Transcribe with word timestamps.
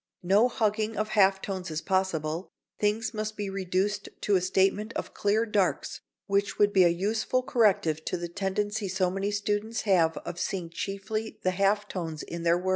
No 0.23 0.47
hugging 0.47 0.97
of 0.97 1.09
half 1.09 1.43
tones 1.43 1.69
is 1.69 1.79
possible, 1.79 2.49
things 2.79 3.13
must 3.13 3.37
be 3.37 3.51
reduced 3.51 4.09
to 4.21 4.35
a 4.35 4.41
statement 4.41 4.93
of 4.93 5.13
clear 5.13 5.45
darks 5.45 6.01
which 6.25 6.57
would 6.57 6.73
be 6.73 6.83
a 6.83 6.87
useful 6.89 7.43
corrective 7.43 8.03
to 8.05 8.17
the 8.17 8.27
tendency 8.27 8.87
so 8.87 9.11
many 9.11 9.29
students 9.29 9.81
have 9.81 10.17
of 10.17 10.39
seeing 10.39 10.71
chiefly 10.71 11.37
the 11.43 11.51
half 11.51 11.87
tones 11.87 12.23
in 12.23 12.41
their 12.41 12.57
work. 12.57 12.69